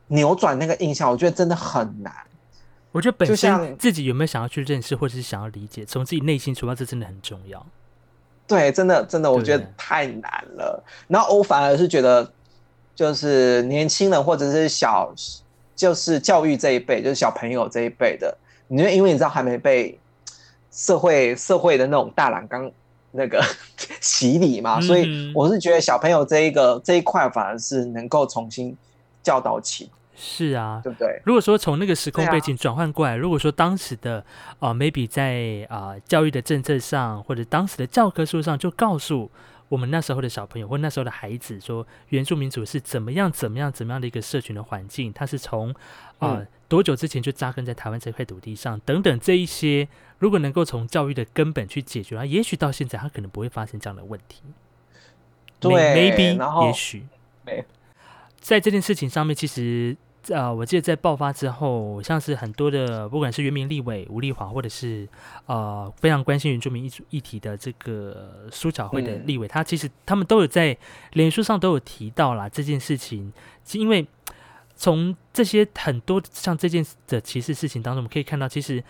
[0.07, 2.13] 扭转那个印象，我觉得真的很难。
[2.97, 7.63] 我觉得本身自己有没有想要去认识，或者是想要理解，从自己内心出发，这真的很重要。
[8.47, 10.83] 对，真的真的，我觉得太难了。
[11.07, 12.27] 然后我反而是觉得，
[12.95, 15.13] 就是年轻人或者是小，
[15.75, 18.35] 就是教育这一辈，就是小朋友这一辈的，
[18.67, 19.97] 你因为你知道还没被。
[20.69, 22.71] 社会社会的那种大染缸
[23.09, 23.43] 那个
[23.99, 28.77] 洗礼嘛，所以我是觉得小朋友这一个这一块反而是能够重新
[29.23, 29.89] 教导起。
[30.19, 31.21] 是啊，对不对？
[31.23, 34.25] 如果说从那个时空背景转换过来，如果说当时的
[34.59, 39.29] 啊，maybe 在啊教育的政策上，或者当时的教科书上就告诉。
[39.69, 45.11] 我们那时候的小朋友或那时候的孩子说，原住民族是怎么样、怎么样、怎么样的一个社群的环境？
[45.11, 45.75] 他是从
[46.19, 48.79] 啊多久之前就扎根在台湾这块土地上？
[48.85, 54.41] 等等这一些，如果能够从教育的根本去解决，也许到现在他可能不会发生这样的问题。
[55.59, 57.05] 对，maybe，也许，
[58.39, 59.97] 在这件事情上面，其实。
[60.29, 65.07] 呃，我记得在爆发之后，像是很多的，不管是原民立委吴立华，或者是
[65.45, 70.77] 呃非常关心原住民议议题的这个苏巧慧的立委，他其实他们都有在
[71.13, 73.31] 脸书上都有提到啦这件事情。
[73.73, 74.05] 因为
[74.75, 78.83] 从这些很多像这件的歧视事情当中，我们可以看到，其实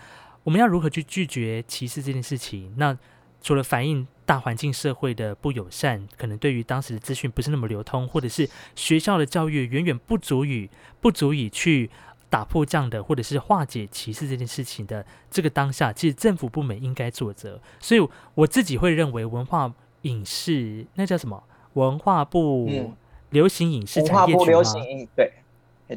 [0.44, 2.96] 我们要如何去拒绝歧视这件事情，那
[3.42, 4.06] 除了反映。
[4.28, 10.68] 大环境社会的不友善，可能对于当时的资讯不是那么流通，或者是学校的教育远远不足以
[11.00, 11.90] 不足以去
[12.28, 17.58] 打破这样的，或者是化解歧视这件事情的这个当下，其实政府部门应该做责。
[17.80, 21.42] 所以我自己会认为，文化影视那叫什么？
[21.72, 22.92] 文化部
[23.30, 24.62] 流行影视产业局吗？
[25.16, 25.32] 对，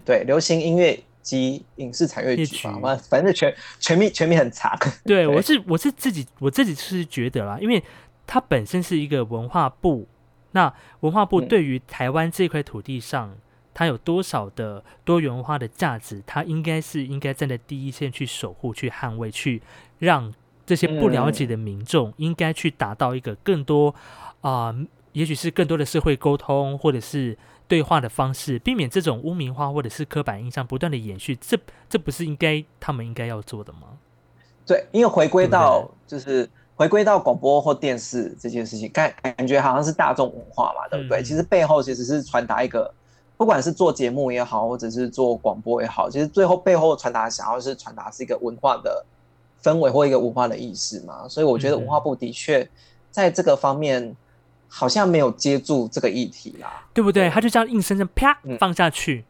[0.06, 4.74] 对，流行音乐及影视产业局嘛，反正全全面全面很长。
[5.04, 7.84] 对，我是我是自己我自己是觉得啦，因为。
[8.28, 10.08] 它本身是一个文化部，
[10.52, 13.36] 那文化部对于台湾这块土地上，
[13.74, 19.62] 它有多少的多元文化的价值，它应该是应该站在第一线去守护、去捍卫、去
[20.00, 20.34] 让
[20.66, 23.94] 这些不了解的民众，应该去达到一个更多
[24.42, 24.74] 啊，
[25.12, 31.36] 也许是更多的社会沟通或者是对话的方式，避免这种污名化或者是刻板印象不断的延续。
[31.36, 31.58] 这
[31.90, 33.98] 这不是应该他们应该要做的吗？
[34.66, 36.50] 对，因为回归到就是。
[36.82, 41.22] 回归到广播或电视这件事情，感感觉好像是大众文化嘛，对不对？
[41.22, 42.92] 其实背后其实是传达一个，
[43.38, 49.06] 不管是做节目也好，或者是做广播也好，其实最后背后传达想要是传达是一个文化的
[49.62, 51.28] 氛围或一个文化的意识嘛。
[51.28, 52.68] 所以我觉得文化部的确
[53.12, 54.16] 在这个方面
[54.68, 57.30] 好像没有接住这个议题啦，对不对？
[57.30, 59.24] 他就这样硬生生啪放下去。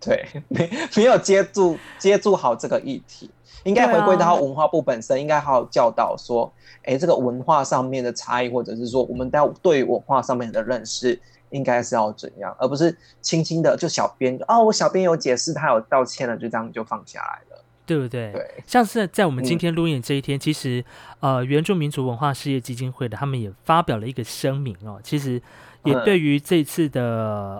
[0.00, 3.28] 对，没没有接住接住好这个议题，
[3.64, 6.52] 应该回归到文化部本身，应该好好教导说，
[6.84, 18.30] 哎，这个文化上面的差异，或者是说我们要对文化上面的认识，应该是要怎样，而不是轻轻的就小编哦，我小编有解释，他有道歉了，就这样就放下来了，对不对？
[18.32, 20.84] 对，像是在我们今天录音这一天，其实
[21.18, 25.42] 呃，原住民族文化事业基金会的他们也发表了一个声明哦，其实。
[25.88, 27.02] 也对于这次的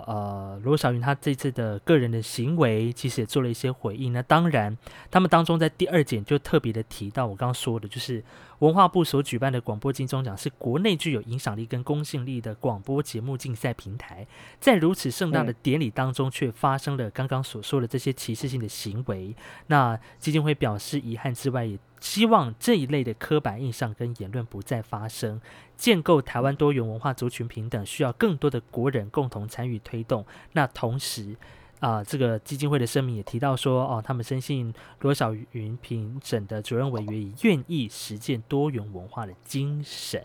[0.07, 4.13] 呃罗小云他这次的个人的行为，其实也做了一些回应。
[4.13, 4.77] 那当然，
[5.11, 8.23] 他们当中在第二点就特别的提到我刚刚说的，就是
[8.59, 14.27] 文化部所举办的广播金钟奖是国内具有影响力跟公信力的广播节目竞赛平台，
[14.59, 19.33] 在如此盛大的典礼当中，却发生了刚刚所说的这些歧视性的行为。
[19.67, 25.39] 那基金会表示遗憾之外，也希望这一类的刻板印象跟言论不再发生。
[25.77, 30.25] 建构台湾多元文化族群平等，需要更多的国人共同参与推动。
[30.51, 31.37] 那同时，
[31.79, 40.21] 啊，这个基金会的声明也提到说，哦，他们深信罗小云平整的主任委员也愿意实践多元文化的精神。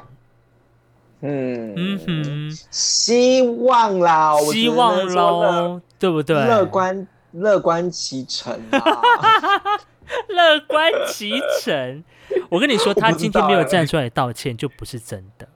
[1.20, 6.36] 嗯嗯哼，希望啦，希望喽，对不对？
[6.36, 8.80] 乐观乐观其成啊，
[10.28, 12.04] 乐观其成。
[12.50, 15.48] 我跟你说，他今天没有站出来道歉，就不是真的。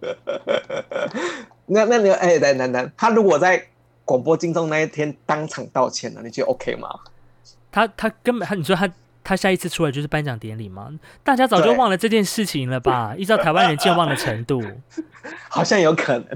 [1.66, 3.66] 那那你哎，等等等，他如果在
[4.04, 6.88] 广播金钟那一天当场道歉了，你觉得 OK 吗？
[7.70, 8.90] 他他根本他，你说他
[9.22, 10.90] 他下一次出来就是颁奖典礼吗？
[11.22, 13.14] 大家早就忘了这件事情了吧？
[13.18, 14.62] 依照台湾人健忘的程度，
[15.48, 16.26] 好像有可能，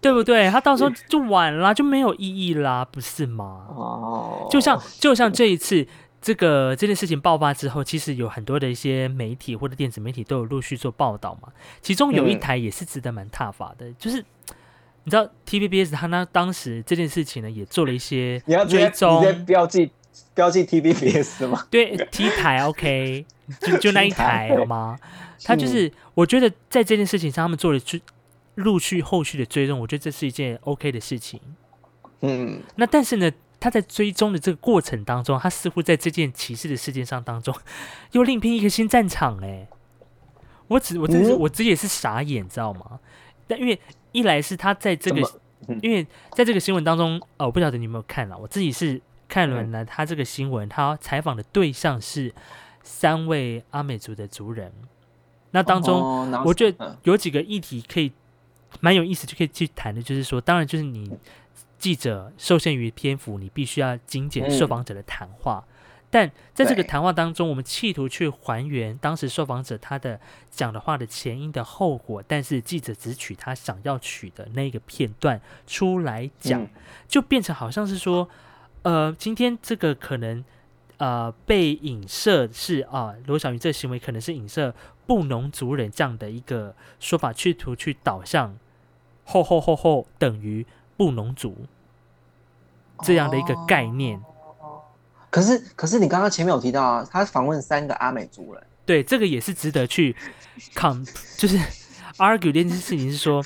[0.00, 0.48] 对不对？
[0.50, 3.66] 他到时候就晚了，就没有意义啦，不是吗？
[3.68, 5.86] 哦，就像就像这一次。
[6.18, 11.50] 这个这件事情爆发之后，其实有很多的一些媒体或者电子媒体都有陆续做报道嘛。
[11.80, 14.24] 其中有一台也是值得蛮踏法的，就是
[15.06, 19.88] 你知道 TVBS 他那当时这件事情呢，也做了一些 追踪，标记
[20.34, 21.64] 标记 TVBS 吗？
[21.70, 23.24] 对，T 台 OK，
[23.62, 24.98] 就就那一台好吗？
[25.44, 28.02] 他就是我觉得在这件事情上，他们做了去
[28.56, 31.40] 陆续后续的追踪，我觉得这是一件 OK 的事情。
[32.22, 33.30] 嗯，那但是呢？
[33.58, 37.52] 他在追踪的这个过程当中，他似乎在这件歧视的事件上当中，
[38.12, 39.66] 又另辟一个新战场哎！
[40.68, 43.00] 我只我真是我自己也是傻眼，知道吗？
[43.48, 43.80] 但因为
[44.16, 45.20] 一来是他在这个，
[45.82, 49.84] 因为在这个新闻当中，哦，我不晓得你有没有看了，我自己是看了呢。
[49.84, 52.34] 他这个新闻，他采访的对象是
[52.82, 54.72] 三位阿美族的族人，
[55.50, 58.10] 那当中我觉得有几个议题可以
[58.80, 61.10] 蛮有意思，就可以去谈的，就是说，当然就是你。
[61.78, 65.62] 记者受限于篇幅，你必须要精简受访者的谈话。
[66.10, 76.66] 但在这个谈话当中，我们企图去还原当时受访者他的讲的话的前因的后果，但是记者只取他想要取的那个片段出来讲，
[77.06, 78.28] 就变成好像是说，
[78.82, 80.44] 呃，今天这个可能
[80.98, 84.74] 呃被影射是啊，罗小云这行为可能是影射
[85.06, 88.56] 布农族人这样的一个说法，企图去导向
[89.24, 90.66] 后后后后等于。
[90.98, 91.66] 布农族
[93.02, 94.18] 这样的一个概念，
[95.36, 100.16] 可是可是你刚刚前面有提到啊，他访问三个阿美族人，对这个也是值得去
[100.74, 101.04] 抗，
[101.36, 101.58] 就是
[102.16, 103.44] argue 这件事情是说，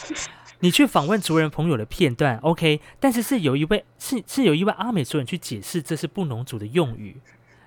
[0.61, 7.21] 你去访问族人朋友的片段，OK，但是是有一位是是有一位阿美族人去解释这是布农族的用语，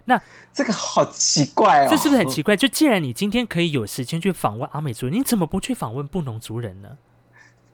[0.06, 0.22] 那
[0.54, 2.56] 这个好奇怪哦，这是不是很奇怪？
[2.56, 6.98] 就既然你今天可以有时间去访问阿美族人，你怎么不去访问布农族人呢？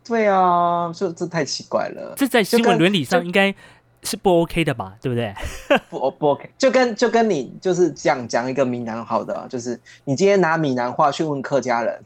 [0.04, 2.16] 对啊，这这太奇怪了。
[2.18, 3.54] 这在新闻伦理上应该
[4.04, 4.96] 是不 OK 的吧？
[5.02, 5.34] 对不对？
[5.90, 12.00] 不不 OK，就跟就跟你就是讲讲一个闽南好的，就是你今天拿闽南话去问客家人，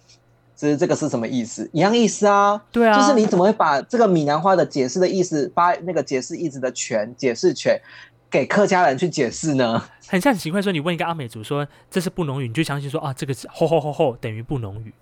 [0.56, 1.70] 其实这个是什么意思？
[1.72, 2.62] 一样意思啊。
[2.72, 7.80] 对啊，就是你怎么会把这个闽南话的解释的意思，发那个解释意思的权解释权
[8.30, 9.84] 给客家人去解释呢？
[10.08, 14.94] 很像很奇怪，说你问一个阿美族说这是布农语，你就相信说啊，这个是吼吼吼吼等于布农语。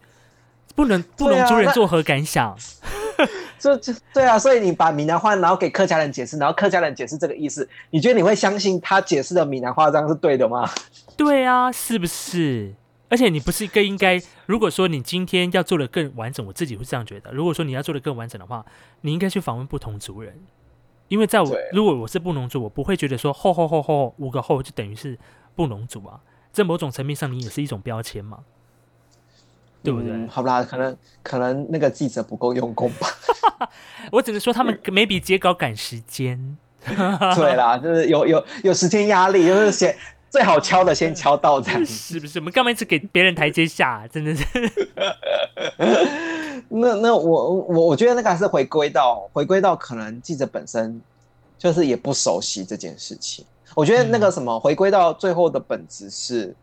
[0.73, 2.57] 不能不能族人作何感想？
[3.59, 10.69] 这这对啊，所以你把闽南话，然后给客家人解释，然后客家人解释这个意思，你觉得你会相信他解释的闽南话这样是对的吗？
[11.15, 12.73] 对啊，是不是？
[13.09, 17.31] 而且你不是更应该，如果说你今天要做的更完整，我自己会这样觉得。
[17.33, 18.65] 如果说你要做的更完整的话，
[19.01, 20.39] 你应该去访问不同族人，
[21.09, 25.19] 因为在我如果我是布农族，我不会觉得说后后后后五个后就等于是
[25.55, 26.21] 布农族啊，
[26.53, 28.39] 在某种层面上，你也是一种标签嘛。
[29.83, 30.27] 对不对？
[30.27, 33.07] 好啦，可能可能那个记者不够用功吧。
[34.11, 36.57] 我只能说他们没比截稿赶时间。
[36.85, 39.95] 对啦，就是有有有时间压力，就是先
[40.29, 41.85] 最好敲的先敲到这样。
[41.85, 42.39] 是不是？
[42.39, 44.07] 我们干嘛一直给别人台阶下？
[44.11, 44.45] 真的是。
[46.69, 51.01] 那那我我我觉得那个还是回归到回归到可能记者本身
[51.57, 53.45] 就是也不熟悉这件事情。
[53.75, 56.55] 我觉得那个什么，回归到最后的本质是，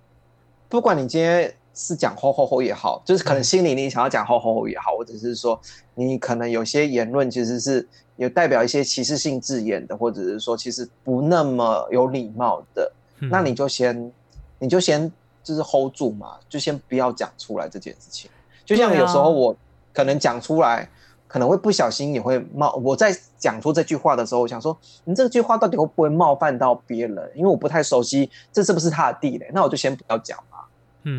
[0.68, 5.59] 不管你今天是讲吼吼吼也好，就是可能心里你想要讲吼吼吼也好，或者是说
[5.95, 7.87] 你可能有些言论其实是
[8.17, 12.91] 有代表一些歧视性字眼的，或者是说其实不那么有礼貌的，
[13.31, 14.12] 那你就先
[14.59, 15.11] 你就先
[15.45, 18.29] 就是 hold 住嘛，就先不要讲出来这件事情。
[18.64, 19.57] 就像有时候我
[19.95, 20.91] 可能讲出来。
[21.31, 22.73] 可能会不小心也会冒。
[22.77, 27.31] 我在讲出这句话的时候，我想说，你这句话到底会不会冒犯到别人？
[27.35, 30.58] 因为我不太熟悉这是不是他的地雷，那我就先不要讲嘛。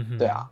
[0.09, 0.49] 嗯，对啊。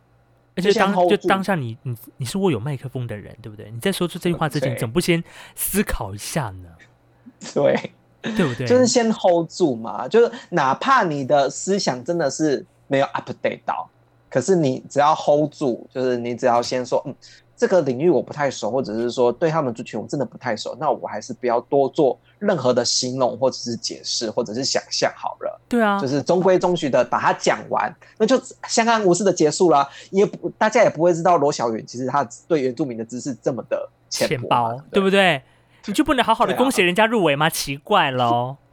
[0.56, 3.70] 而且当就当下你你你是握有麦克风的人，对不对？
[3.70, 5.22] 你在说出这句话之前，怎么不先
[5.54, 6.68] 思考一下呢？
[7.54, 8.66] 对，对不对？
[8.66, 10.08] 就是先 hold 住嘛。
[10.08, 13.88] 就是哪怕你的思想真的是没有 update 到，
[14.28, 17.14] 可是你只要 hold 住，就是你只要先说嗯。
[17.58, 25.60] 这个领域我不太熟，或者是说对他们族群我真的不太熟，那我还是不要多做任何的形容或者是解释或者是想象好了。
[25.68, 29.88] 对啊，就是中规中矩的把它讲完，那就相安无事的结束了。
[30.10, 35.42] 也不大家也不会知道罗小云其实他对原住民的知识这么的浅薄，对不对？
[35.86, 37.50] 你就不能好好的恭喜人家入围吗？
[37.50, 38.56] 奇怪喽。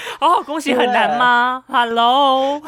[0.20, 2.60] 哦，恭喜很难吗？Hello，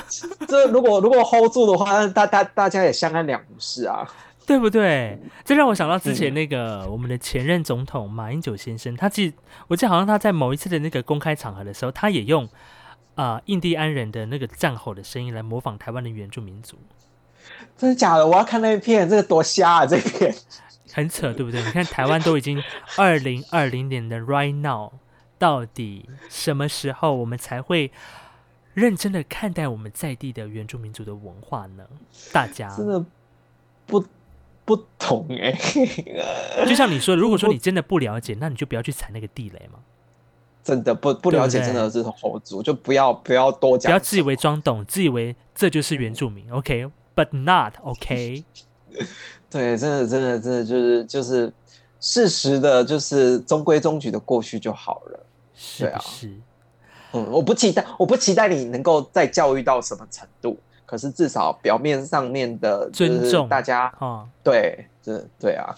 [0.46, 4.08] 这如果如果 hold 住的话，大大大家也相安两无事啊，
[4.46, 5.18] 对不对？
[5.44, 9.32] 这让我想到之前那个我们的前任总统马英九先生，他记
[9.68, 12.48] 我记得好像他在某一次的那个公开场合的时候，他也用
[13.14, 16.76] 啊印第安人的那个战吼的声音来模仿台湾的原住民族，
[17.76, 18.26] 真的假的？
[18.26, 19.86] 我要看那一片，这个多瞎啊！
[19.86, 20.34] 这片
[20.92, 21.62] 很扯，对不对？
[21.62, 22.62] 你看台湾都已经
[22.96, 24.92] 二零二零年的 right now。
[25.42, 27.90] 到底什么时候我们才会
[28.74, 31.84] 认真的看待我们在地的原住民族的文化呢？
[32.32, 33.04] 大家真的
[33.84, 34.04] 不
[34.64, 35.50] 不懂哎，
[36.64, 39.80] 就像你说，如果说你真的不了解，那你就不要去踩那个地雷嘛。
[40.62, 46.48] 真的不不了解，真的是猴子，就不要不要多讲，不要自以为装懂，自以为这就是原住民。
[46.52, 48.44] OK，but not OK。
[49.50, 51.52] 对，真的真的真的就是就是
[51.98, 55.26] 事实的，就是中规中矩的过去就好了。
[55.54, 56.28] 是啊，是，
[57.12, 65.74] 嗯，我不期待，我不期待你能够再教育到什么程度，可是至少表面上面的尊重大家啊，对，这对啊，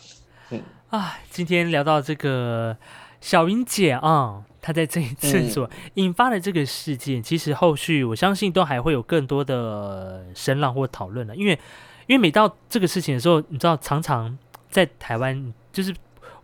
[0.51, 0.63] 嗯。
[0.91, 2.77] 啊，今天聊到这个
[3.21, 11.59] 小云姐啊，她在这一次所引发的这个事件，其实后续我相信都还会有更多的声浪或讨论了，因为
[12.07, 14.39] 因为每到这个事情的时候，你知道，常常
[14.71, 15.93] 在台湾，就是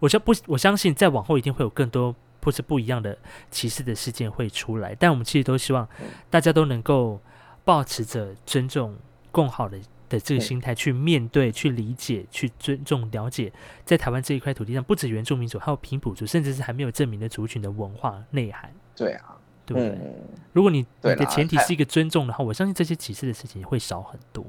[0.01, 2.13] 我相不我相信，在往后一定会有更多。
[2.43, 3.17] 或是不一样的
[3.51, 5.89] 歧视的事件会出来，但我们其实都希望
[6.29, 7.21] 大家都能够
[7.65, 8.97] 保持着尊重、
[9.31, 13.53] 共好的的这个心态去面对、去理解、去尊重、了解，
[13.85, 18.73] 在台湾这一块土地上，不止原住民族，还有平埔族，甚至是还没有证明的族群的文化内涵。
[18.97, 19.99] 对啊，对不对？
[20.53, 24.45] 如果你你的前提是一个尊重的话，我相信这些歧视的事情会少很多。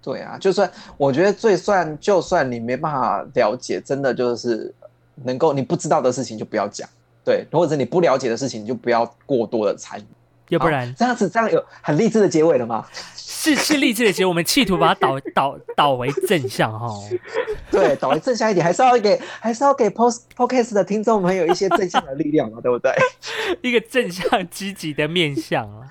[0.00, 4.72] 对啊，就算我觉得，最算就算你没办法了解，真的就是
[5.24, 6.88] 能够你不知道的事情就不要讲。
[7.24, 10.04] 对，或者你不了解的事情，你就不要过多的参与，
[10.48, 12.86] 要不然这样子这样有很励志的结尾了吗？
[13.14, 16.88] 是 是励志的结尾，我们企图把它导 导导为正向哈。
[17.70, 22.92] 对，导为正向一点，还是要给还是要给 post podcast 的听众朋友一些正向的力量嘛，对不对？
[23.62, 25.86] 一个正向积极的面向啊。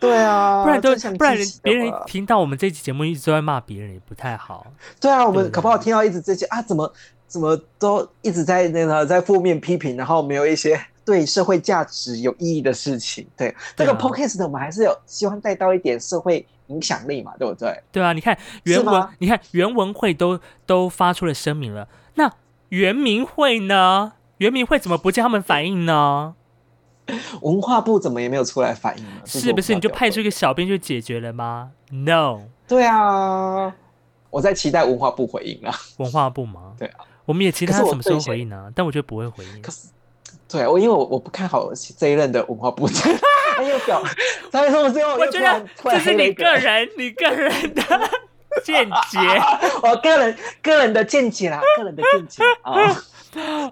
[0.00, 4.66] 对啊，不然都不然别人听到我们这期节目一直都在骂别人，也不太好。
[5.00, 6.60] 对啊，我们可不好听到一直这些啊？
[6.60, 6.92] 怎么？
[7.32, 13.26] 怎么都一直在那个在负面批评，然后没有一些 对社会价值有意义的事情。
[13.34, 17.82] 对这个 podcast，我们还是有希望带到一点社会影响力嘛，对不对？
[17.90, 22.30] 对啊，你看原文，你看原文会都都发出了声明了，那
[22.68, 24.12] 原民会呢？
[24.36, 26.34] 原民会怎么不见他们反应呢？
[27.40, 29.22] 文化部怎么也没有出来反应呢？
[29.24, 33.74] 是不是你就派出一个小编就解决了吗？No，对啊，
[34.28, 35.74] 我在期待文化部回应啊。
[35.96, 36.74] 文化部吗？
[36.78, 37.00] 对啊。
[37.32, 38.70] 我们也期待他什么时候回应呢？
[38.76, 39.62] 但我觉得不会回应。
[39.62, 39.88] 可是，
[40.46, 43.10] 对我因为我我不看好这一任的文化部长，
[43.56, 44.02] 他又表，
[44.52, 47.82] 他说我最后我觉得这是你个人你个人的
[48.62, 49.18] 见解，
[49.82, 53.02] 我个人个人的见解啦，个人的见解啊。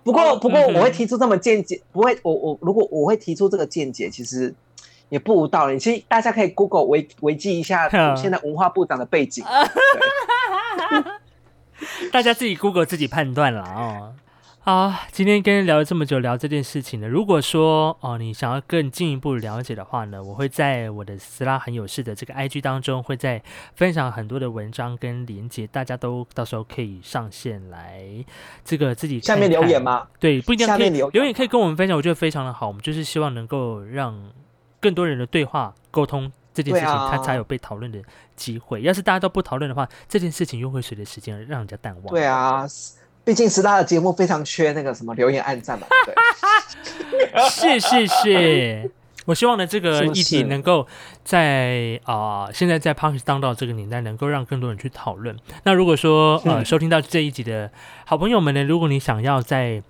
[0.03, 4.55] 不过不过我会提出这么见解，不会我我如果我会提出这个见解，其实
[5.11, 5.79] 也不无道理。
[5.79, 9.45] 其实大家可以 Google 维维基一下 现在文化部长的背景。
[12.13, 14.13] 大家自己 Google 自己判断了啊。
[14.63, 17.09] 好，今天跟聊了这么久，聊这件事情呢。
[17.09, 23.43] 如果说哦，你想要更进一步了解的话呢，我会在我的斯拉很有事的这个 IG 当中，会在
[23.75, 28.05] 分享很多的文章跟连接，大家都到时候可以上线来
[28.63, 30.07] 这个自己下面留言吗？
[30.21, 32.69] 对，不一定下面留留言可以跟我们分享，我觉得非常的好。
[32.69, 34.31] 我们就是希望能够让
[34.79, 37.99] 更多人的对话沟通这件事情，它才有被讨论的
[38.37, 38.83] 机会。
[38.83, 42.07] 要是大家都不讨论的话，这件事情又会随着时间让人家淡忘。
[42.07, 42.67] 对啊。
[43.23, 46.15] 毕竟十大的节目非常缺那个什么留言暗赞嘛，对。
[47.51, 48.91] 是是是，
[49.27, 50.89] 我希望呢这个议题能够
[51.23, 55.37] 在啊现在在 p a r k 当道这个年代，能够让更多人去讨论。
[55.65, 57.71] 那如果说呃收听到这一集的
[58.07, 59.83] 好朋友们呢，如果你想要在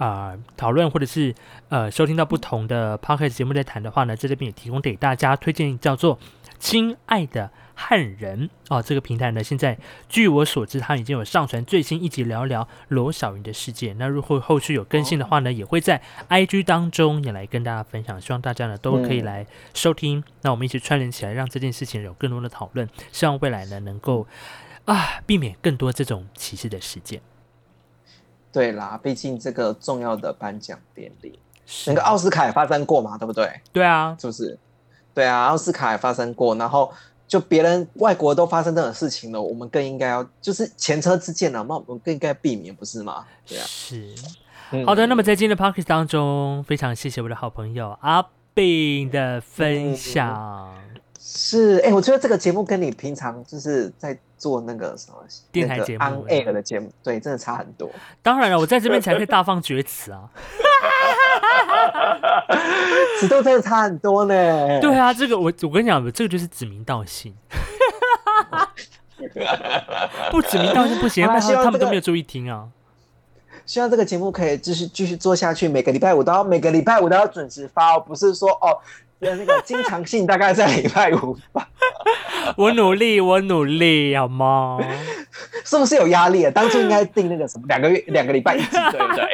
[0.00, 1.32] 啊讨论或者是
[1.68, 6.16] 呃收听到不同的 p a r k 节目在谈的话呢，在这边也提供给大家推荐叫做
[6.58, 7.46] 《亲爱的》。
[7.82, 13.94] 汉人哦，这个平台呢，现在据我所知，它已经有上传最新一集，聊聊罗小云的世界。
[13.94, 18.20] 那如果后续有更新的话呢，也会在 IG 当中也来跟大家分享。
[18.20, 22.86] 希望大家呢都可以来收听，那我们一起串联起来，让这件事情有更多的讨论。
[23.12, 24.26] 希望未来呢能够
[24.84, 27.22] 啊避免更多这种歧视的事件。
[28.52, 31.38] 对啦，毕竟这个重要的颁奖典礼，
[31.86, 33.50] 那个奥斯卡也发生过嘛，对不对？
[33.72, 34.58] 对啊，是不是？
[35.14, 36.92] 对啊，奥斯卡也发生过，然后。
[37.30, 43.24] 就别人外国都发生这种事情了，我们更应该要就是前车之鉴了，那我们更应该避免，不是吗？
[43.46, 44.12] 对啊，是。
[44.84, 48.20] 好的，那么在今天的 p o c k e t 当中，非常谢谢我的好朋友阿
[48.52, 50.74] 炳的分享。
[51.22, 55.16] 是，哎，我觉得这个节目跟你平常就是在做那个什么
[55.52, 57.90] 电台节目、on air 的节目，对，真的差很多。
[58.22, 60.30] 当然了，我在这边才可以大放厥词啊。
[63.20, 64.80] 尺度真的差很多呢。
[64.80, 67.34] 对啊，这个我我跟你讲，这个就是指名道姓。
[70.30, 72.66] 不指名道姓不行，他他们都没有注意听啊。
[73.66, 78.80] 希望这个节目可以继续继续做下去，每个礼拜五都要每个礼拜五都要准时发哦，不是说哦。
[79.20, 81.68] 那个经常性大概在礼拜五吧。
[82.56, 84.78] 我努力，我努力，好吗？
[85.64, 86.50] 是不是有压力啊？
[86.50, 89.24] 当初应该定那个什么两个月、两个礼拜一集，对 不对？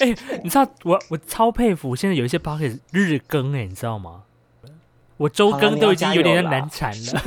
[0.00, 4.22] 哎，你知道我我超佩服，现在有一些 p o c k e t 日更，哎，你知道吗？
[5.16, 7.22] 我周更都已经有点难缠了。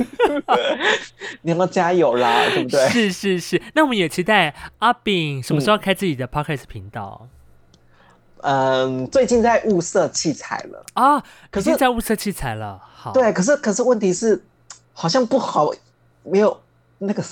[1.42, 2.88] 你要加油啦，对不对？
[2.88, 3.62] 是是是。
[3.74, 7.20] 那我们也期待阿炳什么时候开自己的 p o c a s t 频道。
[7.22, 7.28] 嗯，
[9.10, 12.80] 最近在物色器材了啊，可是在物色器材了。
[12.94, 14.44] 好，对，可是可是问题是，
[14.92, 15.70] 好像不好，
[16.22, 16.60] 没有
[16.98, 17.22] 那个，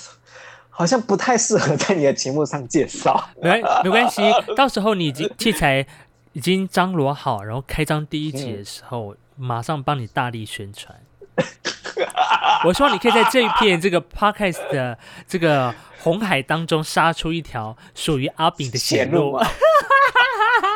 [0.69, 3.29] 好像不太适合在你的节目上介绍。
[3.41, 4.21] 没没关系，
[4.55, 5.85] 到时候你已经器材
[6.33, 10.97] 已经张罗好，然后开张第一集的时候，马上帮你大力宣传。
[12.65, 14.97] 我希望你可以在这一片这个 podcast 的
[15.27, 19.39] 这个红海当中杀出一条属于阿炳的血路。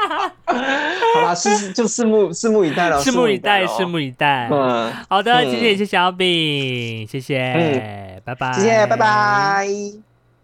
[1.13, 4.49] 好啦，是就拭目拭目以待了，拭目以待，拭目以待。
[4.51, 10.08] 嗯，好的，谢谢谢谢小饼，谢谢，拜拜，谢谢，拜拜。